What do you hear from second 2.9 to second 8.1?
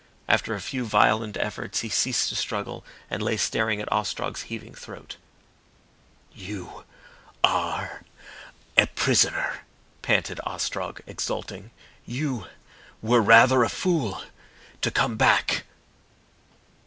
and lay staring at Ostrog's heaving throat. "You are